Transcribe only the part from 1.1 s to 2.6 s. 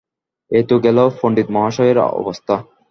পণ্ডিতমহাশয়ের অবস্থা।